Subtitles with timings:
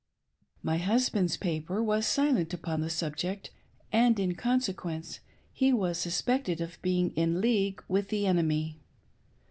[0.63, 3.51] My hus band's paper was silent upon the subject;
[3.91, 5.19] and, in consequence,
[5.53, 8.79] he was suspected of being in league with the enemy.